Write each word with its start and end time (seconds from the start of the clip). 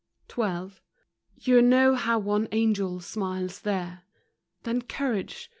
XII. 0.35 0.71
You 1.37 1.61
know 1.61 1.93
how 1.93 2.17
one 2.17 2.47
angel 2.51 3.01
smiles 3.01 3.59
there. 3.61 4.01
Then 4.63 4.81
courage. 4.81 5.47